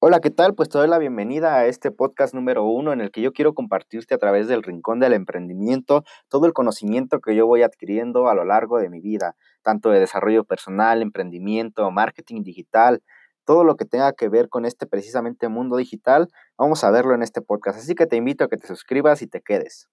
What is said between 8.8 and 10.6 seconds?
mi vida, tanto de desarrollo